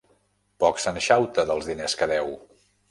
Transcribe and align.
Poc 0.63 0.81
se'n 0.85 0.97
xauta, 1.09 1.47
dels 1.53 1.71
diners 1.73 1.99
que 2.03 2.13
deu! 2.17 2.37